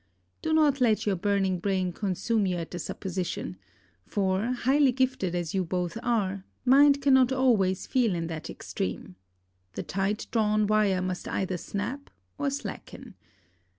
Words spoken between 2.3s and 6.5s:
you at the supposition; for, highly gifted as you both are,